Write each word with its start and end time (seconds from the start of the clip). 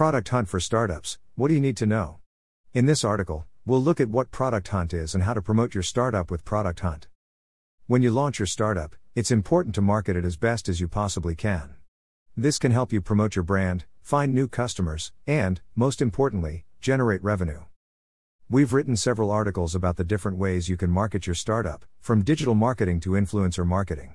Product 0.00 0.30
Hunt 0.30 0.48
for 0.48 0.60
Startups 0.60 1.18
What 1.34 1.48
do 1.48 1.54
you 1.54 1.60
need 1.60 1.76
to 1.76 1.84
know? 1.84 2.20
In 2.72 2.86
this 2.86 3.04
article, 3.04 3.44
we'll 3.66 3.82
look 3.82 4.00
at 4.00 4.08
what 4.08 4.30
Product 4.30 4.66
Hunt 4.68 4.94
is 4.94 5.14
and 5.14 5.24
how 5.24 5.34
to 5.34 5.42
promote 5.42 5.74
your 5.74 5.82
startup 5.82 6.30
with 6.30 6.42
Product 6.42 6.80
Hunt. 6.80 7.06
When 7.86 8.00
you 8.00 8.10
launch 8.10 8.38
your 8.38 8.46
startup, 8.46 8.96
it's 9.14 9.30
important 9.30 9.74
to 9.74 9.82
market 9.82 10.16
it 10.16 10.24
as 10.24 10.38
best 10.38 10.70
as 10.70 10.80
you 10.80 10.88
possibly 10.88 11.34
can. 11.34 11.74
This 12.34 12.58
can 12.58 12.72
help 12.72 12.94
you 12.94 13.02
promote 13.02 13.36
your 13.36 13.42
brand, 13.42 13.84
find 14.00 14.32
new 14.32 14.48
customers, 14.48 15.12
and, 15.26 15.60
most 15.76 16.00
importantly, 16.00 16.64
generate 16.80 17.22
revenue. 17.22 17.64
We've 18.48 18.72
written 18.72 18.96
several 18.96 19.30
articles 19.30 19.74
about 19.74 19.96
the 19.96 20.04
different 20.12 20.38
ways 20.38 20.70
you 20.70 20.78
can 20.78 20.90
market 20.90 21.26
your 21.26 21.34
startup, 21.34 21.84
from 22.00 22.24
digital 22.24 22.54
marketing 22.54 23.00
to 23.00 23.10
influencer 23.10 23.66
marketing. 23.66 24.14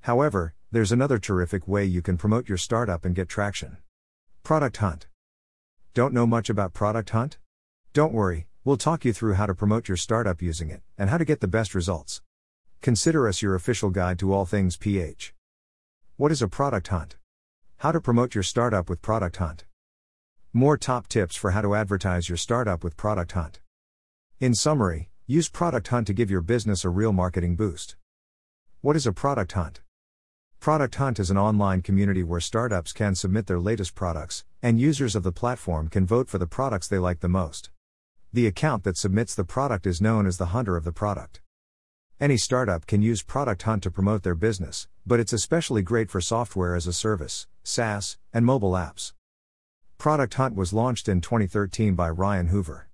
However, 0.00 0.54
there's 0.72 0.92
another 0.92 1.18
terrific 1.18 1.68
way 1.68 1.84
you 1.84 2.00
can 2.00 2.16
promote 2.16 2.48
your 2.48 2.56
startup 2.56 3.04
and 3.04 3.14
get 3.14 3.28
traction. 3.28 3.76
Product 4.44 4.76
Hunt. 4.76 5.06
Don't 5.94 6.12
know 6.12 6.26
much 6.26 6.50
about 6.50 6.74
Product 6.74 7.08
Hunt? 7.08 7.38
Don't 7.94 8.12
worry, 8.12 8.46
we'll 8.62 8.76
talk 8.76 9.02
you 9.02 9.10
through 9.14 9.34
how 9.34 9.46
to 9.46 9.54
promote 9.54 9.88
your 9.88 9.96
startup 9.96 10.42
using 10.42 10.68
it 10.68 10.82
and 10.98 11.08
how 11.08 11.16
to 11.16 11.24
get 11.24 11.40
the 11.40 11.48
best 11.48 11.74
results. 11.74 12.20
Consider 12.82 13.26
us 13.26 13.40
your 13.40 13.54
official 13.54 13.88
guide 13.88 14.18
to 14.18 14.34
all 14.34 14.44
things 14.44 14.76
PH. 14.76 15.32
What 16.18 16.30
is 16.30 16.42
a 16.42 16.48
product 16.48 16.88
hunt? 16.88 17.16
How 17.78 17.90
to 17.90 18.02
promote 18.02 18.34
your 18.34 18.44
startup 18.44 18.90
with 18.90 19.00
Product 19.00 19.34
Hunt. 19.34 19.64
More 20.52 20.76
top 20.76 21.08
tips 21.08 21.36
for 21.36 21.52
how 21.52 21.62
to 21.62 21.74
advertise 21.74 22.28
your 22.28 22.36
startup 22.36 22.84
with 22.84 22.98
Product 22.98 23.32
Hunt. 23.32 23.60
In 24.40 24.54
summary, 24.54 25.08
use 25.26 25.48
Product 25.48 25.88
Hunt 25.88 26.06
to 26.08 26.12
give 26.12 26.30
your 26.30 26.42
business 26.42 26.84
a 26.84 26.90
real 26.90 27.14
marketing 27.14 27.56
boost. 27.56 27.96
What 28.82 28.94
is 28.94 29.06
a 29.06 29.12
product 29.14 29.52
hunt? 29.52 29.80
Product 30.64 30.94
Hunt 30.94 31.18
is 31.18 31.28
an 31.28 31.36
online 31.36 31.82
community 31.82 32.22
where 32.22 32.40
startups 32.40 32.94
can 32.94 33.14
submit 33.14 33.46
their 33.46 33.60
latest 33.60 33.94
products, 33.94 34.46
and 34.62 34.80
users 34.80 35.14
of 35.14 35.22
the 35.22 35.30
platform 35.30 35.88
can 35.88 36.06
vote 36.06 36.30
for 36.30 36.38
the 36.38 36.46
products 36.46 36.88
they 36.88 36.96
like 36.96 37.20
the 37.20 37.28
most. 37.28 37.68
The 38.32 38.46
account 38.46 38.82
that 38.84 38.96
submits 38.96 39.34
the 39.34 39.44
product 39.44 39.86
is 39.86 40.00
known 40.00 40.26
as 40.26 40.38
the 40.38 40.54
hunter 40.56 40.74
of 40.78 40.84
the 40.84 40.90
product. 40.90 41.42
Any 42.18 42.38
startup 42.38 42.86
can 42.86 43.02
use 43.02 43.22
Product 43.22 43.60
Hunt 43.60 43.82
to 43.82 43.90
promote 43.90 44.22
their 44.22 44.34
business, 44.34 44.88
but 45.04 45.20
it's 45.20 45.34
especially 45.34 45.82
great 45.82 46.10
for 46.10 46.22
software 46.22 46.74
as 46.74 46.86
a 46.86 46.94
service, 46.94 47.46
SaaS, 47.62 48.16
and 48.32 48.46
mobile 48.46 48.72
apps. 48.72 49.12
Product 49.98 50.32
Hunt 50.32 50.56
was 50.56 50.72
launched 50.72 51.10
in 51.10 51.20
2013 51.20 51.94
by 51.94 52.08
Ryan 52.08 52.46
Hoover. 52.46 52.88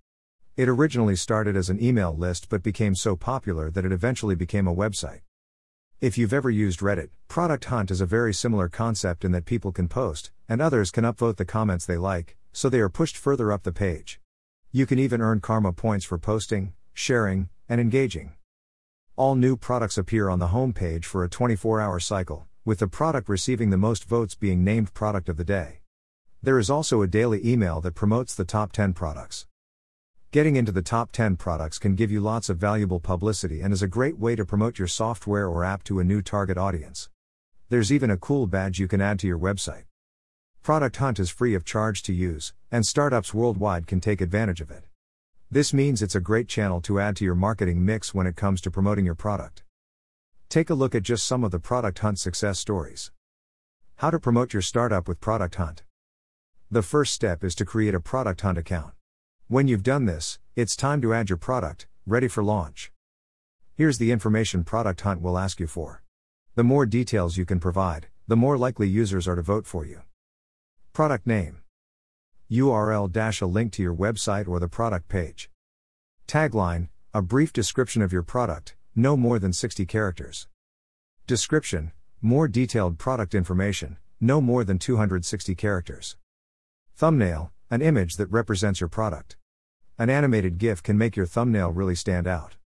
It 0.57 0.69
originally 0.69 1.15
started 1.15 1.55
as 1.55 1.71
an 1.71 1.81
email 1.81 2.13
list 2.13 2.49
but 2.49 2.65
became 2.65 2.97
so 2.97 3.15
popular 3.15 3.71
that 3.71 3.85
it 3.85 3.93
eventually 3.93 4.35
became 4.35 4.67
a 4.67 4.75
website. 4.75 5.21
If 6.01 6.17
you've 6.17 6.33
ever 6.33 6.49
used 6.49 6.81
Reddit, 6.81 7.11
Product 7.29 7.67
Hunt 7.67 7.91
is 7.91 8.01
a 8.01 8.07
very 8.07 8.33
similar 8.33 8.71
concept 8.71 9.23
in 9.23 9.33
that 9.33 9.45
people 9.45 9.71
can 9.71 9.87
post, 9.87 10.31
and 10.49 10.63
others 10.63 10.91
can 10.91 11.05
upvote 11.05 11.37
the 11.37 11.45
comments 11.45 11.85
they 11.85 11.99
like, 11.99 12.39
so 12.55 12.71
they 12.71 12.81
are 12.81 12.89
pushed 12.89 13.19
further 13.19 13.53
up 13.53 13.65
the 13.65 13.71
page. 13.71 14.19
You 14.73 14.87
can 14.87 14.99
even 14.99 15.21
earn 15.21 15.41
karma 15.41 15.75
points 15.75 16.07
for 16.07 16.17
posting, 16.17 16.73
sharing, 16.95 17.51
and 17.69 17.83
engaging. 17.83 18.33
All 19.15 19.35
new 19.35 19.59
products 19.59 19.99
appear 19.99 20.31
on 20.31 20.39
the 20.39 20.47
home 20.47 20.73
page 20.73 21.05
for 21.05 21.23
a 21.23 21.29
24 21.29 21.83
hour 21.83 22.01
cycle, 22.01 22.47
with 22.65 22.79
the 22.79 22.89
product 22.89 23.29
receiving 23.29 23.69
the 23.69 23.77
most 23.77 24.05
votes 24.05 24.35
being 24.35 24.65
named 24.65 24.95
Product 24.95 25.29
of 25.29 25.37
the 25.37 25.45
Day. 25.45 25.81
There 26.43 26.59
is 26.59 26.71
also 26.71 27.03
a 27.03 27.07
daily 27.07 27.47
email 27.47 27.83
that 27.83 27.95
promotes 27.95 28.35
the 28.35 28.47
top 28.47 28.73
10 28.73 28.95
products. 28.95 29.45
Getting 30.33 30.55
into 30.55 30.71
the 30.71 30.81
top 30.81 31.11
10 31.11 31.35
products 31.35 31.77
can 31.77 31.97
give 31.97 32.13
you 32.13 32.21
lots 32.21 32.49
of 32.49 32.57
valuable 32.57 33.01
publicity 33.01 33.63
and 33.63 33.73
is 33.73 33.83
a 33.83 33.89
great 33.89 34.17
way 34.17 34.37
to 34.37 34.45
promote 34.45 34.79
your 34.79 34.87
software 34.87 35.49
or 35.49 35.65
app 35.65 35.83
to 35.83 35.99
a 35.99 36.05
new 36.05 36.23
target 36.23 36.57
audience. 36.57 37.11
There's 37.69 37.93
even 37.93 38.13
a 38.13 38.17
cool 38.17 38.47
badge 38.47 38.79
you 38.79 38.87
can 38.87 39.01
add 39.01 39.19
to 39.19 39.27
your 39.27 39.41
website. 39.41 39.87
Product 40.63 40.95
Hunt 40.99 41.19
is 41.19 41.31
free 41.31 41.57
of 41.57 41.65
charge 41.65 42.05
to 42.05 42.13
use, 42.13 42.53
and 42.71 42.87
startups 42.87 43.35
worldwide 43.35 43.89
can 43.89 44.01
take 44.01 44.21
advantage 44.21 44.61
of 44.61 44.71
it. 44.71 44.85
This 45.51 45.75
means 45.75 46.01
it's 46.01 46.15
a 46.15 46.21
great 46.21 46.47
channel 46.47 46.81
to 46.83 47.01
add 47.01 47.17
to 47.17 47.25
your 47.25 47.35
marketing 47.35 47.85
mix 47.85 48.15
when 48.15 48.29
it 48.29 48.37
comes 48.37 48.61
to 48.61 48.71
promoting 48.71 49.05
your 49.05 49.17
product. 49.17 49.65
Take 50.49 50.71
a 50.71 50.75
look 50.75 50.95
at 50.95 51.03
just 51.03 51.27
some 51.27 51.43
of 51.43 51.51
the 51.51 51.59
Product 51.59 51.99
Hunt 51.99 52.21
success 52.21 52.61
stories. 52.61 53.11
How 53.97 54.11
to 54.11 54.21
promote 54.21 54.53
your 54.53 54.63
startup 54.63 55.09
with 55.09 55.21
Product 55.21 55.57
Hunt. 55.57 55.83
The 56.71 56.83
first 56.83 57.15
step 57.15 57.43
is 57.43 57.57
to 57.57 57.65
create 57.65 57.97
a 57.97 58.01
Product 58.01 58.41
Hunt 58.43 58.59
account. 58.59 58.93
When 59.51 59.67
you've 59.67 59.83
done 59.83 60.05
this, 60.05 60.39
it's 60.55 60.77
time 60.77 61.03
to 61.03 61.13
add 61.13 61.29
your 61.29 61.37
product, 61.37 61.89
ready 62.07 62.29
for 62.29 62.45
launch. 62.45 62.93
Here's 63.75 63.99
the 63.99 64.13
information 64.13 64.63
Product 64.63 65.01
Hunt 65.01 65.21
will 65.21 65.37
ask 65.37 65.59
you 65.59 65.67
for. 65.67 66.05
The 66.55 66.63
more 66.63 66.87
details 66.87 67.37
you 67.37 67.45
can 67.45 67.59
provide, 67.59 68.07
the 68.29 68.37
more 68.37 68.57
likely 68.57 68.87
users 68.87 69.27
are 69.27 69.35
to 69.35 69.43
vote 69.43 69.67
for 69.67 69.85
you. 69.85 70.03
Product 70.93 71.27
name 71.27 71.63
URL 72.49 73.11
dash 73.11 73.41
a 73.41 73.47
link 73.47 73.73
to 73.73 73.83
your 73.83 73.93
website 73.93 74.47
or 74.47 74.61
the 74.61 74.69
product 74.69 75.09
page. 75.09 75.51
Tagline 76.29 76.89
a 77.13 77.21
brief 77.21 77.53
description 77.53 78.03
of 78.03 78.13
your 78.13 78.23
product, 78.23 78.77
no 78.95 79.17
more 79.17 79.41
than 79.41 79.53
60 79.53 79.85
characters. 79.85 80.47
Description 81.27 81.91
more 82.23 82.47
detailed 82.47 82.99
product 82.99 83.35
information, 83.35 83.97
no 84.21 84.41
more 84.41 84.63
than 84.63 84.79
260 84.79 85.57
characters. 85.57 86.17
Thumbnail, 86.95 87.51
an 87.69 87.83
image 87.83 88.15
that 88.15 88.31
represents 88.31 88.79
your 88.81 88.89
product. 88.89 89.37
An 90.01 90.09
animated 90.09 90.57
GIF 90.57 90.83
can 90.83 90.97
make 90.97 91.15
your 91.15 91.27
thumbnail 91.27 91.73
really 91.73 91.95
stand 91.95 92.27
out. 92.27 92.57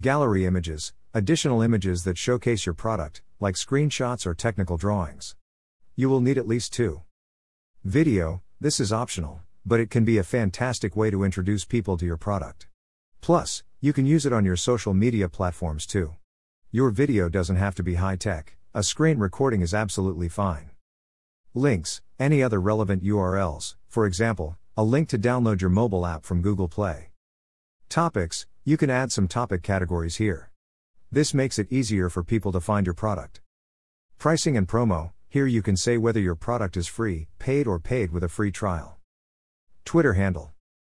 Gallery 0.00 0.46
images, 0.46 0.92
additional 1.12 1.60
images 1.60 2.04
that 2.04 2.16
showcase 2.16 2.66
your 2.66 2.72
product, 2.72 3.20
like 3.40 3.56
screenshots 3.56 4.24
or 4.26 4.32
technical 4.32 4.76
drawings. 4.76 5.34
You 5.96 6.08
will 6.08 6.20
need 6.20 6.38
at 6.38 6.46
least 6.46 6.72
two. 6.72 7.02
Video, 7.82 8.42
this 8.60 8.78
is 8.78 8.92
optional, 8.92 9.40
but 9.66 9.80
it 9.80 9.90
can 9.90 10.04
be 10.04 10.18
a 10.18 10.22
fantastic 10.22 10.94
way 10.94 11.10
to 11.10 11.24
introduce 11.24 11.64
people 11.64 11.98
to 11.98 12.06
your 12.06 12.16
product. 12.16 12.68
Plus, 13.20 13.64
you 13.80 13.92
can 13.92 14.06
use 14.06 14.24
it 14.24 14.32
on 14.32 14.44
your 14.44 14.54
social 14.54 14.94
media 14.94 15.28
platforms 15.28 15.84
too. 15.84 16.14
Your 16.70 16.90
video 16.90 17.28
doesn't 17.28 17.56
have 17.56 17.74
to 17.74 17.82
be 17.82 17.94
high 17.94 18.14
tech, 18.14 18.56
a 18.72 18.84
screen 18.84 19.18
recording 19.18 19.62
is 19.62 19.74
absolutely 19.74 20.28
fine. 20.28 20.70
Links, 21.54 22.02
any 22.20 22.40
other 22.40 22.60
relevant 22.60 23.02
URLs, 23.02 23.74
for 23.88 24.06
example, 24.06 24.58
a 24.74 24.82
link 24.82 25.06
to 25.06 25.18
download 25.18 25.60
your 25.60 25.68
mobile 25.68 26.06
app 26.06 26.24
from 26.24 26.40
Google 26.40 26.66
Play. 26.66 27.10
Topics, 27.90 28.46
you 28.64 28.78
can 28.78 28.88
add 28.88 29.12
some 29.12 29.28
topic 29.28 29.62
categories 29.62 30.16
here. 30.16 30.50
This 31.10 31.34
makes 31.34 31.58
it 31.58 31.70
easier 31.70 32.08
for 32.08 32.24
people 32.24 32.52
to 32.52 32.60
find 32.60 32.86
your 32.86 32.94
product. 32.94 33.42
Pricing 34.16 34.56
and 34.56 34.66
promo, 34.66 35.12
here 35.28 35.46
you 35.46 35.60
can 35.60 35.76
say 35.76 35.98
whether 35.98 36.20
your 36.20 36.34
product 36.34 36.78
is 36.78 36.86
free, 36.86 37.28
paid, 37.38 37.66
or 37.66 37.78
paid 37.78 38.12
with 38.12 38.24
a 38.24 38.30
free 38.30 38.50
trial. 38.50 38.96
Twitter 39.84 40.14
handle. 40.14 40.52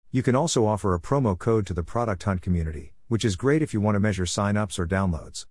You 0.10 0.24
can 0.24 0.36
also 0.36 0.66
offer 0.66 0.96
a 0.96 1.00
promo 1.00 1.38
code 1.38 1.68
to 1.68 1.76
the 1.76 1.84
Product 1.84 2.24
Hunt 2.24 2.42
community, 2.42 2.94
which 3.10 3.24
is 3.24 3.36
great 3.36 3.62
if 3.62 3.76
you 3.76 3.82
want 3.82 3.94
to 3.94 4.00
measure 4.00 4.26
signups 4.26 4.80
or 4.80 4.88
downloads. 4.88 5.46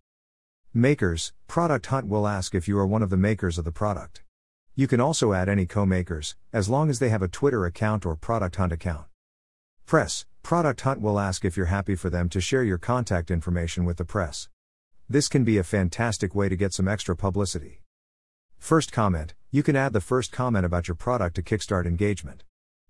Makers, 0.74 1.32
Product 1.46 1.86
Hunt 1.86 2.08
will 2.08 2.26
ask 2.26 2.56
if 2.56 2.66
you 2.66 2.76
are 2.76 2.86
one 2.86 3.04
of 3.04 3.10
the 3.10 3.16
makers 3.16 3.56
of 3.56 3.64
the 3.64 3.70
product. 3.70 4.24
You 4.78 4.86
can 4.86 5.00
also 5.00 5.32
add 5.32 5.48
any 5.48 5.64
co 5.64 5.86
makers, 5.86 6.36
as 6.52 6.68
long 6.68 6.90
as 6.90 6.98
they 6.98 7.08
have 7.08 7.22
a 7.22 7.28
Twitter 7.28 7.64
account 7.64 8.04
or 8.04 8.14
Product 8.14 8.56
Hunt 8.56 8.72
account. 8.72 9.06
Press 9.86 10.26
Product 10.42 10.78
Hunt 10.82 11.00
will 11.00 11.18
ask 11.18 11.46
if 11.46 11.56
you're 11.56 11.66
happy 11.66 11.94
for 11.94 12.10
them 12.10 12.28
to 12.28 12.42
share 12.42 12.62
your 12.62 12.76
contact 12.76 13.30
information 13.30 13.86
with 13.86 13.96
the 13.96 14.04
press. 14.04 14.50
This 15.08 15.28
can 15.28 15.44
be 15.44 15.56
a 15.56 15.64
fantastic 15.64 16.34
way 16.34 16.50
to 16.50 16.56
get 16.56 16.74
some 16.74 16.88
extra 16.88 17.16
publicity. 17.16 17.80
First 18.58 18.92
comment 18.92 19.32
You 19.50 19.62
can 19.62 19.76
add 19.76 19.94
the 19.94 20.00
first 20.02 20.30
comment 20.30 20.66
about 20.66 20.88
your 20.88 20.94
product 20.94 21.36
to 21.36 21.42
kickstart 21.42 21.86
engagement. 21.86 22.44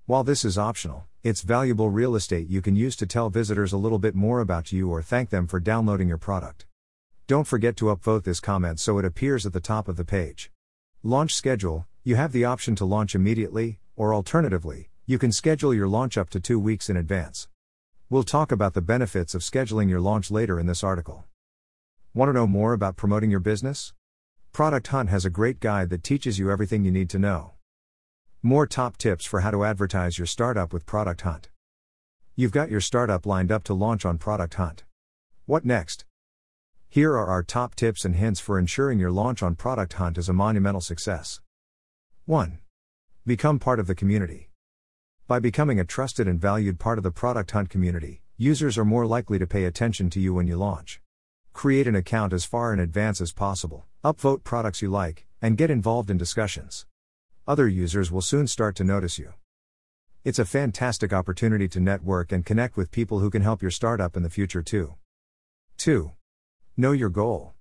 While 0.07 0.25
this 0.25 0.45
is 0.45 0.59
optional, 0.59 1.07
it's 1.23 1.43
valuable 1.43 1.91
real 1.91 2.17
estate 2.17 2.49
you 2.49 2.63
can 2.63 2.75
use 2.75 2.97
to 2.97 3.07
tell 3.07 3.31
visitors 3.31 3.73
a 3.73 3.79
little 3.79 4.01
bit 4.01 4.17
more 4.17 4.41
about 4.41 4.73
you 4.73 4.91
or 4.91 5.03
thank 5.03 5.31
them 5.31 5.47
for 5.47 5.61
downloading 5.61 6.09
your 6.09 6.19
product. 6.19 6.67
Don't 7.29 7.47
forget 7.47 7.77
to 7.77 7.95
upvote 7.95 8.25
this 8.25 8.41
comment 8.41 8.81
so 8.81 8.99
it 8.99 9.05
appears 9.05 9.47
at 9.47 9.53
the 9.53 9.61
top 9.61 9.87
of 9.87 9.97
the 9.97 10.05
page. 10.05 10.51
Launch 11.07 11.37
schedule 11.37 11.87
You 12.03 12.17
have 12.17 12.33
the 12.33 12.45
option 12.45 12.75
to 12.75 12.85
launch 12.85 13.15
immediately, 13.15 13.79
or 13.95 14.13
alternatively, 14.13 14.91
you 15.07 15.21
can 15.21 15.31
schedule 15.31 15.73
your 15.73 15.87
launch 15.87 16.19
up 16.19 16.31
to 16.31 16.41
two 16.41 16.59
weeks 16.59 16.91
in 16.91 16.97
advance. 16.97 17.47
We'll 18.11 18.25
talk 18.25 18.51
about 18.51 18.75
the 18.75 18.83
benefits 18.83 19.33
of 19.33 19.43
scheduling 19.43 19.89
your 19.89 20.01
launch 20.01 20.33
later 20.33 20.59
in 20.59 20.67
this 20.67 20.83
article. 20.83 21.25
Want 22.13 22.31
to 22.31 22.33
know 22.33 22.49
more 22.49 22.73
about 22.73 22.97
promoting 22.97 23.31
your 23.31 23.39
business? 23.39 23.95
Product 24.51 24.89
Hunt 24.89 25.09
has 25.11 25.25
a 25.25 25.31
great 25.31 25.61
guide 25.61 25.91
that 25.91 26.03
teaches 26.03 26.41
you 26.41 26.51
everything 26.51 26.85
you 26.85 26.91
need 26.91 27.11
to 27.11 27.21
know. 27.21 27.53
More 28.43 28.67
top 28.67 28.97
tips 28.97 29.25
for 29.25 29.43
how 29.43 29.53
to 29.53 29.65
advertise 29.65 30.19
your 30.19 30.27
startup 30.27 30.73
with 30.73 30.87
Product 30.87 31.21
Hunt. 31.21 31.51
You've 32.35 32.51
got 32.51 32.69
your 32.69 32.81
startup 32.81 33.25
lined 33.27 33.53
up 33.53 33.63
to 33.65 33.75
launch 33.75 34.05
on 34.05 34.19
Product 34.19 34.55
Hunt. 34.55 34.83
What 35.45 35.65
next? 35.65 36.06
Here 36.97 37.13
are 37.13 37.27
our 37.27 37.43
top 37.43 37.75
tips 37.75 38.07
and 38.07 38.17
hints 38.17 38.41
for 38.41 38.59
ensuring 38.59 38.99
your 38.99 39.11
launch 39.11 39.43
on 39.43 39.55
Product 39.55 39.93
Hunt 39.93 40.17
is 40.17 40.31
a 40.31 40.33
monumental 40.33 40.81
success. 40.81 41.43
1. 42.25 42.59
Become 43.27 43.59
part 43.59 43.79
of 43.79 43.87
the 43.87 43.95
community. 43.95 44.49
By 45.27 45.39
becoming 45.39 45.79
a 45.79 45.85
trusted 45.85 46.27
and 46.27 46.41
valued 46.41 46.79
part 46.79 46.97
of 46.97 47.05
the 47.05 47.11
Product 47.11 47.51
Hunt 47.51 47.69
community, 47.69 48.23
users 48.39 48.79
are 48.79 48.85
more 48.87 49.07
likely 49.07 49.39
to 49.39 49.47
pay 49.47 49.65
attention 49.65 50.09
to 50.09 50.21
you 50.21 50.33
when 50.33 50.47
you 50.47 50.57
launch. 50.57 51.03
Create 51.53 51.87
an 51.87 51.95
account 51.95 52.33
as 52.33 52.47
far 52.47 52.73
in 52.73 52.81
advance 52.81 53.21
as 53.21 53.31
possible, 53.31 53.85
upvote 54.03 54.43
products 54.43 54.81
you 54.81 54.89
like, 54.89 55.27
and 55.43 55.59
get 55.59 55.71
involved 55.71 56.09
in 56.09 56.17
discussions. 56.17 56.87
Other 57.47 57.69
users 57.69 58.11
will 58.11 58.23
soon 58.23 58.47
start 58.47 58.75
to 58.77 58.85
notice 58.85 59.19
you. 59.19 59.35
It's 60.25 60.39
a 60.39 60.47
fantastic 60.47 61.13
opportunity 61.13 61.69
to 61.69 61.79
network 61.79 62.33
and 62.33 62.47
connect 62.47 62.75
with 62.79 62.91
people 62.91 63.19
who 63.19 63.29
can 63.29 63.43
help 63.43 63.61
your 63.61 63.71
startup 63.71 64.17
in 64.17 64.23
the 64.23 64.31
future 64.31 64.63
too. 64.63 64.95
2. 65.77 66.13
Know 66.79 66.93
your 66.93 67.09
goal. 67.09 67.55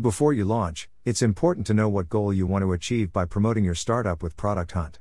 Before 0.00 0.32
you 0.32 0.44
launch, 0.44 0.88
it's 1.04 1.22
important 1.22 1.66
to 1.66 1.74
know 1.74 1.88
what 1.88 2.08
goal 2.08 2.32
you 2.32 2.46
want 2.46 2.62
to 2.62 2.72
achieve 2.72 3.12
by 3.12 3.24
promoting 3.24 3.64
your 3.64 3.74
startup 3.74 4.22
with 4.22 4.36
Product 4.36 4.70
Hunt. 4.70 5.00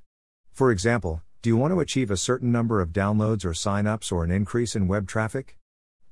For 0.54 0.72
example, 0.72 1.22
do 1.44 1.51
you 1.51 1.56
want 1.56 1.72
to 1.72 1.80
achieve 1.80 2.10
a 2.10 2.18
certain 2.18 2.51
number 2.51 2.81
of 2.81 2.92
downloads 2.92 3.45
or 3.45 3.51
signups 3.51 4.12
or 4.12 4.24
an 4.24 4.31
increase 4.31 4.75
in 4.75 4.88
web 4.88 5.07
traffic? 5.07 5.60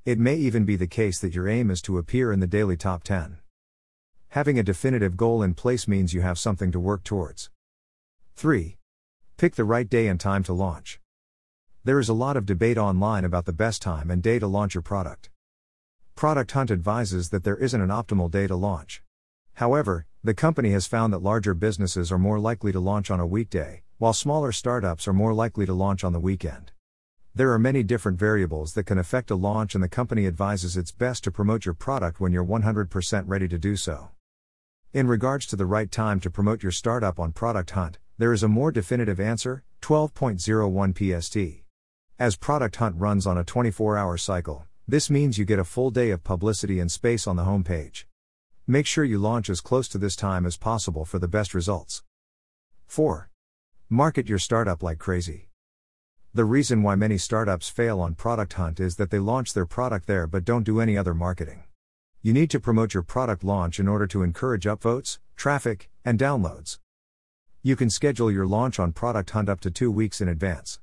It 0.06 0.20
may 0.20 0.36
even 0.36 0.66
be 0.66 0.76
the 0.76 0.86
case 0.86 1.18
that 1.18 1.34
your 1.34 1.50
aim 1.50 1.72
is 1.72 1.82
to 1.82 1.98
appear 1.98 2.32
in 2.32 2.42
the 2.42 2.46
daily 2.46 2.78
top 2.78 3.04
10. 3.04 3.40
Having 4.30 4.60
a 4.60 4.64
definitive 4.64 5.18
goal 5.18 5.42
in 5.42 5.56
place 5.56 5.88
means 5.88 6.14
you 6.14 6.22
have 6.22 6.38
something 6.38 6.72
to 6.72 6.80
work 6.80 7.04
towards. 7.04 7.50
3. 8.36 8.78
Pick 9.38 9.56
the 9.56 9.64
right 9.64 9.90
day 9.90 10.06
and 10.06 10.20
time 10.20 10.44
to 10.44 10.54
launch. 10.54 11.00
There 11.84 11.98
is 11.98 12.08
a 12.08 12.14
lot 12.14 12.38
of 12.38 12.46
debate 12.46 12.78
online 12.78 13.26
about 13.26 13.46
the 13.46 13.52
best 13.52 13.82
time 13.82 14.12
and 14.12 14.22
day 14.22 14.38
to 14.38 14.46
launch 14.46 14.76
your 14.76 14.84
product. 14.84 15.32
Product 16.16 16.50
Hunt 16.54 16.72
advises 16.72 17.30
that 17.32 17.44
there 17.44 17.58
isn't 17.58 17.82
an 17.82 17.90
optimal 17.90 18.32
day 18.32 18.48
to 18.48 18.56
launch. 18.56 19.04
However, 19.56 20.06
the 20.24 20.34
company 20.34 20.72
has 20.72 20.88
found 20.88 21.12
that 21.12 21.22
larger 21.22 21.54
businesses 21.54 22.10
are 22.10 22.18
more 22.18 22.40
likely 22.40 22.72
to 22.72 22.80
launch 22.80 23.12
on 23.12 23.20
a 23.20 23.28
weekday, 23.28 23.84
while 23.98 24.14
smaller 24.14 24.54
startups 24.54 25.10
are 25.10 25.14
more 25.14 25.34
likely 25.34 25.66
to 25.66 25.74
launch 25.74 26.06
on 26.06 26.14
the 26.14 26.20
weekend. 26.22 26.72
There 27.36 27.52
are 27.52 27.60
many 27.60 27.84
different 27.84 28.18
variables 28.18 28.76
that 28.76 28.86
can 28.86 28.98
affect 28.98 29.30
a 29.30 29.36
launch, 29.36 29.76
and 29.76 29.84
the 29.84 29.90
company 29.90 30.26
advises 30.26 30.78
it's 30.78 30.94
best 30.94 31.26
to 31.26 31.32
promote 31.32 31.66
your 31.66 31.74
product 31.74 32.22
when 32.22 32.32
you're 32.32 32.46
100% 32.46 33.24
ready 33.28 33.50
to 33.50 33.58
do 33.58 33.76
so. 33.76 34.12
In 34.94 35.08
regards 35.08 35.46
to 35.48 35.58
the 35.58 35.66
right 35.66 35.92
time 35.92 36.22
to 36.22 36.30
promote 36.30 36.64
your 36.64 36.72
startup 36.72 37.20
on 37.20 37.34
Product 37.34 37.72
Hunt, 37.72 37.98
there 38.18 38.32
is 38.32 38.42
a 38.42 38.48
more 38.48 38.72
definitive 38.72 39.20
answer 39.20 39.66
12.01 39.82 40.96
PST. 40.96 41.66
As 42.18 42.38
Product 42.38 42.78
Hunt 42.78 42.96
runs 42.98 43.28
on 43.28 43.38
a 43.38 43.44
24 43.44 43.98
hour 43.98 44.16
cycle, 44.16 44.66
this 44.88 45.10
means 45.10 45.40
you 45.40 45.46
get 45.46 45.58
a 45.58 45.64
full 45.64 45.90
day 45.90 46.12
of 46.12 46.24
publicity 46.24 46.80
and 46.80 46.92
space 46.92 47.26
on 47.26 47.36
the 47.36 47.44
homepage. 47.44 48.06
Make 48.68 48.86
sure 48.86 49.04
you 49.04 49.18
launch 49.18 49.50
as 49.50 49.60
close 49.60 49.88
to 49.88 49.98
this 49.98 50.16
time 50.16 50.46
as 50.46 50.58
possible 50.58 51.06
for 51.06 51.18
the 51.18 51.28
best 51.28 51.56
results. 51.56 52.04
4. 52.86 53.32
Market 53.90 54.30
your 54.30 54.38
startup 54.38 54.84
like 54.84 55.00
crazy. 55.00 55.50
The 56.36 56.46
reason 56.46 56.84
why 56.84 56.94
many 56.94 57.18
startups 57.18 57.68
fail 57.68 58.00
on 58.00 58.14
Product 58.14 58.54
Hunt 58.54 58.80
is 58.80 58.98
that 58.98 59.10
they 59.10 59.18
launch 59.18 59.54
their 59.54 59.66
product 59.66 60.06
there 60.06 60.28
but 60.28 60.46
don't 60.46 60.64
do 60.64 60.80
any 60.80 60.96
other 60.96 61.16
marketing. 61.16 61.64
You 62.22 62.34
need 62.34 62.52
to 62.52 62.60
promote 62.60 62.94
your 62.94 63.04
product 63.04 63.44
launch 63.44 63.80
in 63.80 63.88
order 63.88 64.06
to 64.06 64.22
encourage 64.22 64.66
upvotes, 64.66 65.18
traffic, 65.36 65.90
and 66.04 66.20
downloads. 66.20 66.78
You 67.64 67.76
can 67.76 67.90
schedule 67.90 68.32
your 68.32 68.46
launch 68.46 68.80
on 68.80 68.92
Product 68.92 69.32
Hunt 69.32 69.50
up 69.50 69.62
to 69.62 69.72
two 69.72 69.90
weeks 69.90 70.22
in 70.22 70.28
advance. 70.28 70.80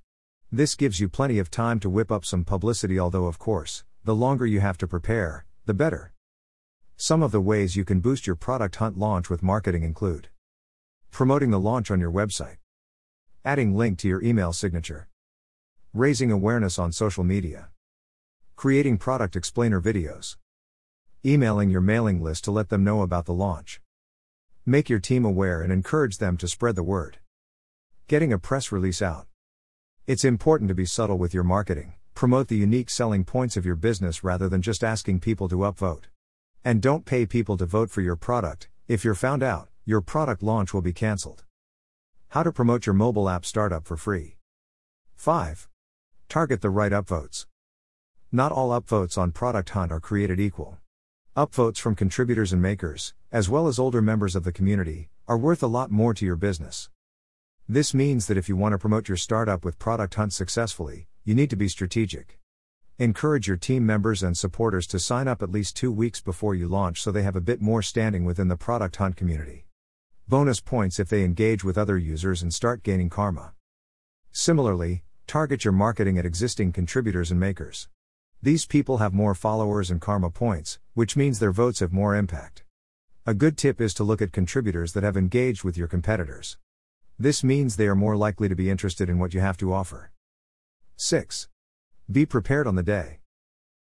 This 0.51 0.75
gives 0.75 0.99
you 0.99 1.09
plenty 1.09 1.39
of 1.39 1.53
time 1.53 1.79
to 1.81 1.89
whip 1.89 2.11
up 2.11 2.25
some 2.25 2.45
publicity, 2.45 2.99
although, 2.99 3.27
of 3.27 3.39
course, 3.39 3.85
the 4.05 4.15
longer 4.17 4.45
you 4.45 4.59
have 4.59 4.77
to 4.77 4.89
prepare, 4.89 5.47
the 5.65 5.75
better. 5.75 6.13
Some 6.97 7.23
of 7.23 7.31
the 7.31 7.41
ways 7.41 7.77
you 7.77 7.85
can 7.85 8.01
boost 8.01 8.27
your 8.27 8.35
Product 8.35 8.75
Hunt 8.75 8.99
launch 8.99 9.31
with 9.31 9.45
marketing 9.45 9.85
include 9.85 10.29
promoting 11.13 11.51
the 11.51 11.61
launch 11.61 11.89
on 11.89 12.01
your 12.01 12.11
website, 12.11 12.57
adding 13.45 13.77
link 13.77 13.99
to 13.99 14.09
your 14.09 14.21
email 14.23 14.53
signature, 14.53 15.09
raising 15.95 16.33
awareness 16.33 16.81
on 16.81 16.91
social 16.91 17.23
media, 17.23 17.69
creating 18.57 18.99
product 18.99 19.37
explainer 19.37 19.81
videos, 19.81 20.37
emailing 21.25 21.71
your 21.71 21.81
mailing 21.81 22.21
list 22.21 22.43
to 22.43 22.51
let 22.51 22.71
them 22.71 22.83
know 22.83 23.03
about 23.03 23.27
the 23.27 23.33
launch. 23.33 23.81
Make 24.67 24.89
your 24.89 25.01
team 25.01 25.25
aware 25.25 25.63
and 25.63 25.73
encourage 25.73 26.19
them 26.19 26.37
to 26.39 26.49
spread 26.49 26.75
the 26.75 26.83
word. 26.83 27.19
Getting 28.09 28.33
a 28.33 28.39
press 28.39 28.73
release 28.73 29.01
out. 29.01 29.27
It's 30.09 30.25
important 30.25 30.69
to 30.69 30.75
be 30.75 30.87
subtle 30.87 31.19
with 31.19 31.33
your 31.33 31.45
marketing, 31.45 31.95
promote 32.23 32.47
the 32.47 32.57
unique 32.57 32.89
selling 32.89 33.25
points 33.25 33.57
of 33.57 33.67
your 33.67 33.75
business 33.75 34.23
rather 34.23 34.49
than 34.49 34.63
just 34.63 34.85
asking 34.85 35.19
people 35.19 35.49
to 35.49 35.57
upvote. 35.57 36.05
And 36.65 36.81
don't 36.81 37.05
pay 37.05 37.27
people 37.27 37.57
to 37.57 37.67
vote 37.67 37.91
for 37.91 38.01
your 38.01 38.15
product, 38.15 38.69
if 38.87 39.05
you're 39.05 39.17
found 39.17 39.43
out, 39.43 39.71
your 39.85 40.01
product 40.01 40.41
launch 40.41 40.73
will 40.73 40.83
be 40.83 40.93
cancelled. 40.93 41.43
How 42.29 42.45
to 42.45 42.53
promote 42.53 42.87
your 42.87 42.95
mobile 42.95 43.29
app 43.29 43.45
startup 43.45 43.89
for 43.89 43.97
free. 43.97 44.37
5. 45.17 45.69
Target 46.29 46.61
the 46.61 46.71
right 46.71 46.93
upvotes. 46.93 47.47
Not 48.31 48.53
all 48.53 48.71
upvotes 48.71 49.19
on 49.19 49.33
Product 49.33 49.71
Hunt 49.71 49.91
are 49.91 49.99
created 49.99 50.39
equal. 50.39 50.79
Upvotes 51.37 51.79
from 51.79 51.97
contributors 51.97 52.53
and 52.53 52.63
makers, 52.63 53.15
as 53.33 53.49
well 53.49 53.67
as 53.67 53.81
older 53.81 54.01
members 54.01 54.37
of 54.37 54.45
the 54.45 54.53
community, 54.53 55.11
are 55.27 55.37
worth 55.37 55.61
a 55.61 55.67
lot 55.67 55.91
more 55.91 56.15
to 56.15 56.25
your 56.25 56.37
business. 56.37 56.89
This 57.69 57.93
means 57.93 58.29
that 58.29 58.39
if 58.39 58.49
you 58.49 58.55
want 58.55 58.75
to 58.75 58.79
promote 58.79 59.09
your 59.09 59.17
startup 59.17 59.65
with 59.65 59.81
Product 59.81 60.15
Hunt 60.15 60.33
successfully, 60.33 61.09
you 61.25 61.35
need 61.37 61.51
to 61.51 61.57
be 61.57 61.69
strategic. 61.69 62.41
Encourage 62.99 63.47
your 63.47 63.57
team 63.57 63.87
members 63.87 64.23
and 64.23 64.37
supporters 64.37 64.87
to 64.89 64.99
sign 64.99 65.29
up 65.29 65.43
at 65.43 65.53
least 65.53 65.77
two 65.77 65.93
weeks 65.93 66.21
before 66.21 66.55
you 66.55 66.67
launch 66.67 67.01
so 67.01 67.11
they 67.11 67.23
have 67.23 67.37
a 67.37 67.41
bit 67.41 67.61
more 67.61 67.81
standing 67.81 68.25
within 68.25 68.49
the 68.49 68.57
Product 68.57 68.97
Hunt 68.97 69.17
community. 69.17 69.67
Bonus 70.29 70.61
points 70.61 70.99
if 70.99 71.09
they 71.09 71.25
engage 71.25 71.63
with 71.63 71.79
other 71.79 71.97
users 71.97 72.43
and 72.43 72.53
start 72.53 72.83
gaining 72.83 73.09
karma. 73.09 73.53
Similarly, 74.33 75.05
target 75.27 75.65
your 75.65 75.73
marketing 75.73 76.19
at 76.19 76.27
existing 76.27 76.73
contributors 76.73 77.31
and 77.31 77.41
makers. 77.41 77.89
These 78.43 78.67
people 78.67 78.99
have 78.99 79.15
more 79.15 79.35
followers 79.35 79.91
and 79.91 80.01
karma 80.01 80.31
points, 80.31 80.81
which 80.95 81.17
means 81.17 81.39
their 81.39 81.53
votes 81.53 81.81
have 81.81 81.93
more 81.93 82.17
impact. 82.17 82.65
A 83.27 83.35
good 83.35 83.57
tip 83.57 83.81
is 83.81 83.95
to 83.95 84.05
look 84.05 84.21
at 84.21 84.33
contributors 84.33 84.93
that 84.95 85.05
have 85.05 85.17
engaged 85.17 85.63
with 85.63 85.77
your 85.77 85.87
competitors. 85.89 86.57
This 87.19 87.45
means 87.45 87.77
they 87.77 87.87
are 87.87 87.95
more 87.95 88.17
likely 88.17 88.49
to 88.49 88.57
be 88.57 88.71
interested 88.71 89.09
in 89.09 89.19
what 89.19 89.35
you 89.35 89.41
have 89.41 89.57
to 89.59 89.73
offer. 89.73 90.12
6. 90.97 91.49
Be 92.11 92.27
prepared 92.27 92.67
on 92.67 92.75
the 92.75 92.83
day. 92.83 93.21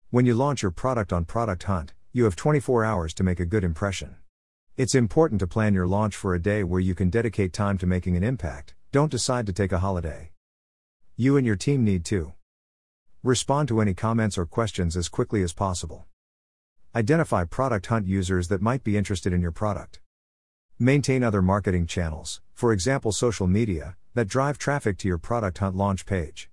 When 0.10 0.26
you 0.26 0.34
launch 0.34 0.62
your 0.62 0.72
product 0.72 1.12
on 1.12 1.26
Product 1.26 1.64
Hunt, 1.64 1.94
you 2.12 2.24
have 2.24 2.36
24 2.36 2.84
hours 2.84 3.14
to 3.16 3.24
make 3.24 3.40
a 3.40 3.46
good 3.46 3.64
impression. 3.64 4.16
It's 4.78 4.96
important 4.96 5.40
to 5.40 5.48
plan 5.48 5.74
your 5.74 5.88
launch 5.88 6.16
for 6.16 6.34
a 6.34 6.42
day 6.42 6.64
where 6.64 6.80
you 6.80 6.96
can 6.96 7.10
dedicate 7.10 7.54
time 7.54 7.78
to 7.80 7.86
making 7.86 8.16
an 8.16 8.24
impact, 8.24 8.76
don't 8.92 9.12
decide 9.12 9.46
to 9.48 9.54
take 9.54 9.72
a 9.72 9.80
holiday. 9.80 10.32
You 11.16 11.38
and 11.38 11.46
your 11.46 11.56
team 11.56 11.84
need 11.84 12.06
to 12.06 12.34
Respond 13.26 13.68
to 13.70 13.82
any 13.82 13.96
comments 13.96 14.38
or 14.38 14.46
questions 14.46 14.96
as 14.96 15.10
quickly 15.10 15.42
as 15.42 15.52
possible. 15.52 16.06
Identify 16.96 17.46
product 17.46 17.88
hunt 17.88 18.06
users 18.06 18.50
that 18.50 18.62
might 18.62 18.84
be 18.84 18.98
interested 18.98 19.34
in 19.34 19.42
your 19.42 19.52
product. 19.52 20.00
Maintain 20.78 21.24
other 21.24 21.42
marketing 21.42 21.88
channels, 21.88 22.42
for 22.54 22.72
example 22.72 23.12
social 23.12 23.48
media, 23.48 23.96
that 24.14 24.28
drive 24.28 24.60
traffic 24.60 25.00
to 25.00 25.08
your 25.08 25.18
product 25.18 25.58
hunt 25.58 25.76
launch 25.76 26.06
page. 26.06 26.52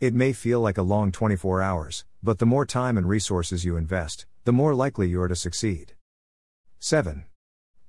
It 0.00 0.14
may 0.14 0.32
feel 0.32 0.60
like 0.60 0.78
a 0.78 0.82
long 0.82 1.10
24 1.10 1.60
hours, 1.60 2.04
but 2.22 2.38
the 2.38 2.46
more 2.46 2.64
time 2.64 2.96
and 2.96 3.08
resources 3.08 3.64
you 3.64 3.76
invest, 3.76 4.26
the 4.44 4.52
more 4.52 4.72
likely 4.72 5.08
you 5.08 5.20
are 5.20 5.26
to 5.26 5.34
succeed. 5.34 5.94
7. 6.78 7.24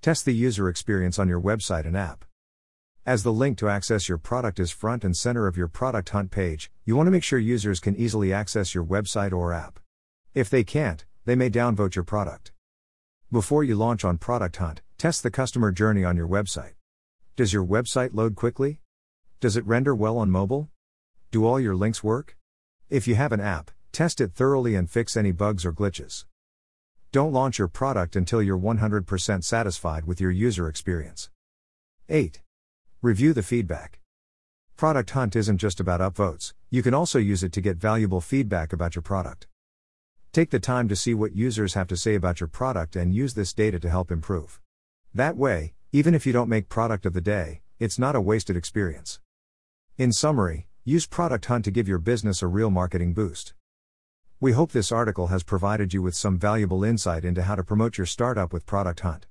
Test 0.01 0.25
the 0.25 0.33
user 0.33 0.67
experience 0.67 1.19
on 1.19 1.29
your 1.29 1.39
website 1.39 1.85
and 1.85 1.95
app. 1.95 2.25
As 3.05 3.21
the 3.21 3.31
link 3.31 3.59
to 3.59 3.69
access 3.69 4.09
your 4.09 4.17
product 4.17 4.59
is 4.59 4.71
front 4.71 5.03
and 5.03 5.15
center 5.15 5.45
of 5.45 5.55
your 5.55 5.67
product 5.67 6.09
hunt 6.09 6.31
page, 6.31 6.71
you 6.83 6.95
want 6.95 7.05
to 7.05 7.11
make 7.11 7.23
sure 7.23 7.37
users 7.37 7.79
can 7.79 7.95
easily 7.95 8.33
access 8.33 8.73
your 8.73 8.83
website 8.83 9.31
or 9.31 9.53
app. 9.53 9.79
If 10.33 10.49
they 10.49 10.63
can't, 10.63 11.05
they 11.25 11.35
may 11.35 11.51
downvote 11.51 11.93
your 11.93 12.03
product. 12.03 12.51
Before 13.31 13.63
you 13.63 13.75
launch 13.75 14.03
on 14.03 14.17
Product 14.17 14.55
Hunt, 14.55 14.81
test 14.97 15.21
the 15.21 15.29
customer 15.29 15.71
journey 15.71 16.03
on 16.03 16.17
your 16.17 16.27
website. 16.27 16.73
Does 17.35 17.53
your 17.53 17.63
website 17.63 18.15
load 18.15 18.35
quickly? 18.35 18.81
Does 19.39 19.55
it 19.55 19.67
render 19.67 19.93
well 19.93 20.17
on 20.17 20.31
mobile? 20.31 20.69
Do 21.31 21.45
all 21.45 21.59
your 21.59 21.75
links 21.75 22.03
work? 22.03 22.35
If 22.89 23.07
you 23.07 23.13
have 23.13 23.31
an 23.31 23.39
app, 23.39 23.69
test 23.91 24.19
it 24.19 24.33
thoroughly 24.33 24.73
and 24.73 24.89
fix 24.89 25.15
any 25.15 25.31
bugs 25.31 25.63
or 25.63 25.71
glitches. 25.71 26.25
Don't 27.11 27.31
launch 27.31 27.59
your 27.59 27.67
product 27.67 28.15
until 28.15 28.41
you're 28.41 28.57
100% 28.57 29.43
satisfied 29.43 30.05
with 30.05 30.19
your 30.19 30.31
user 30.31 30.67
experience. 30.67 31.29
8. 32.07 32.41
Review 33.03 33.33
the 33.33 33.43
feedback. 33.43 33.99
Product 34.75 35.11
Hunt 35.11 35.35
isn't 35.35 35.59
just 35.59 35.79
about 35.79 36.01
upvotes, 36.01 36.53
you 36.71 36.81
can 36.81 36.95
also 36.95 37.19
use 37.19 37.43
it 37.43 37.51
to 37.53 37.61
get 37.61 37.77
valuable 37.77 38.21
feedback 38.21 38.73
about 38.73 38.95
your 38.95 39.03
product. 39.03 39.45
Take 40.31 40.49
the 40.49 40.59
time 40.59 40.87
to 40.87 40.95
see 40.95 41.13
what 41.13 41.35
users 41.35 41.75
have 41.75 41.87
to 41.89 41.97
say 41.97 42.15
about 42.15 42.39
your 42.39 42.47
product 42.47 42.95
and 42.95 43.13
use 43.13 43.35
this 43.35 43.53
data 43.53 43.79
to 43.81 43.89
help 43.89 44.09
improve. 44.09 44.59
That 45.13 45.37
way, 45.37 45.73
even 45.91 46.15
if 46.15 46.25
you 46.25 46.33
don't 46.33 46.49
make 46.49 46.69
product 46.69 47.05
of 47.05 47.13
the 47.13 47.21
day, 47.21 47.61
it's 47.77 47.99
not 47.99 48.15
a 48.15 48.21
wasted 48.21 48.55
experience. 48.55 49.19
In 49.95 50.11
summary, 50.11 50.68
use 50.85 51.05
Product 51.05 51.45
Hunt 51.45 51.65
to 51.65 51.71
give 51.71 51.87
your 51.87 51.97
business 51.99 52.41
a 52.41 52.47
real 52.47 52.69
marketing 52.69 53.13
boost. 53.13 53.53
We 54.39 54.53
hope 54.53 54.71
this 54.71 54.91
article 54.91 55.27
has 55.27 55.43
provided 55.43 55.93
you 55.93 56.01
with 56.01 56.15
some 56.15 56.39
valuable 56.39 56.83
insight 56.83 57.25
into 57.25 57.43
how 57.43 57.55
to 57.55 57.63
promote 57.63 57.97
your 57.97 58.07
startup 58.07 58.53
with 58.53 58.65
Product 58.65 59.01
Hunt. 59.01 59.27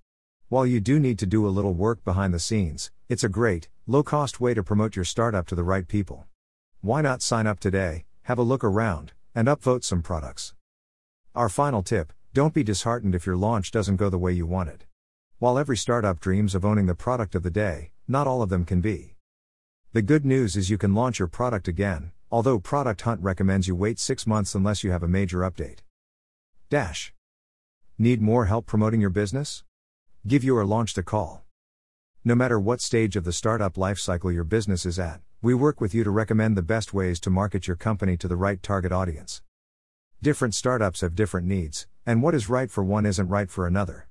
While 0.49 0.67
you 0.67 0.81
do 0.81 1.01
need 1.01 1.19
to 1.21 1.27
do 1.27 1.47
a 1.47 1.51
little 1.51 1.73
work 1.73 2.05
behind 2.05 2.35
the 2.35 2.39
scenes, 2.39 2.91
it's 3.09 3.25
a 3.25 3.29
great, 3.29 3.69
low 3.87 4.03
cost 4.03 4.41
way 4.41 4.53
to 4.55 4.63
promote 4.63 4.95
your 4.95 5.05
startup 5.05 5.47
to 5.47 5.55
the 5.55 5.65
right 5.65 5.89
people. 5.89 6.27
Why 6.81 7.01
not 7.01 7.23
sign 7.23 7.47
up 7.47 7.59
today, 7.59 8.05
have 8.23 8.39
a 8.39 8.43
look 8.43 8.63
around, 8.63 9.13
and 9.35 9.49
upvote 9.49 9.85
some 9.85 10.03
products? 10.03 10.55
Our 11.35 11.49
final 11.49 11.83
tip 11.83 12.13
don't 12.35 12.55
be 12.55 12.63
disheartened 12.63 13.15
if 13.15 13.27
your 13.27 13.37
launch 13.37 13.71
doesn't 13.71 13.97
go 13.97 14.11
the 14.11 14.19
way 14.19 14.33
you 14.33 14.47
wanted. 14.47 14.85
While 15.39 15.59
every 15.59 15.77
startup 15.77 16.21
dreams 16.21 16.55
of 16.55 16.65
owning 16.65 16.87
the 16.87 16.95
product 16.95 17.35
of 17.35 17.43
the 17.43 17.51
day, 17.51 17.93
not 18.07 18.27
all 18.27 18.43
of 18.43 18.49
them 18.49 18.65
can 18.65 18.81
be. 18.81 19.18
The 19.95 20.03
good 20.03 20.27
news 20.27 20.55
is 20.55 20.69
you 20.69 20.77
can 20.77 20.95
launch 20.95 21.19
your 21.19 21.29
product 21.29 21.67
again, 21.67 22.13
although 22.31 22.59
Product 22.59 23.01
Hunt 23.01 23.23
recommends 23.23 23.67
you 23.67 23.75
wait 23.75 23.99
6 23.99 24.27
months 24.27 24.55
unless 24.55 24.85
you 24.85 24.91
have 24.91 25.03
a 25.03 25.09
major 25.09 25.39
update. 25.39 25.79
Dash. 26.69 27.15
Need 27.97 28.21
more 28.21 28.45
help 28.45 28.67
promoting 28.67 29.01
your 29.01 29.09
business? 29.09 29.65
Give 30.27 30.45
your 30.45 30.67
launched 30.67 30.99
a 30.99 31.03
call. 31.03 31.43
No 32.23 32.35
matter 32.35 32.61
what 32.61 32.83
stage 32.83 33.17
of 33.17 33.25
the 33.25 33.33
startup 33.33 33.77
lifecycle 33.77 34.31
your 34.31 34.45
business 34.45 34.85
is 34.85 34.99
at, 34.99 35.23
we 35.41 35.55
work 35.55 35.81
with 35.81 35.95
you 35.95 36.05
to 36.05 36.11
recommend 36.11 36.55
the 36.55 36.63
best 36.63 36.93
ways 36.93 37.19
to 37.21 37.31
market 37.31 37.67
your 37.67 37.77
company 37.77 38.19
to 38.19 38.29
the 38.29 38.37
right 38.37 38.63
target 38.63 38.93
audience. 38.93 39.41
Different 40.21 40.55
startups 40.55 41.01
have 41.01 41.15
different 41.15 41.47
needs, 41.47 41.87
and 42.05 42.23
what 42.23 42.35
is 42.35 42.51
right 42.51 42.71
for 42.71 42.85
one 42.85 43.07
isn't 43.07 43.29
right 43.29 43.51
for 43.51 43.67
another. 43.67 44.07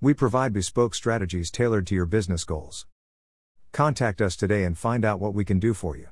We 0.00 0.14
provide 0.14 0.54
bespoke 0.54 0.94
strategies 0.94 1.50
tailored 1.50 1.86
to 1.88 1.94
your 1.94 2.06
business 2.06 2.44
goals. 2.44 2.86
Contact 3.72 4.20
us 4.20 4.36
today 4.36 4.64
and 4.64 4.76
find 4.76 5.04
out 5.04 5.20
what 5.20 5.34
we 5.34 5.44
can 5.44 5.58
do 5.58 5.74
for 5.74 5.96
you. 5.96 6.08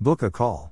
Book 0.00 0.22
a 0.22 0.30
call. 0.30 0.68